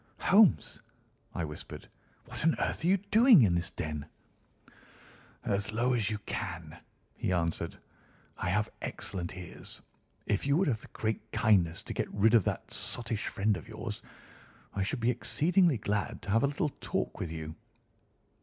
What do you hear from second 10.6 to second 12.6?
have the great kindness to get rid of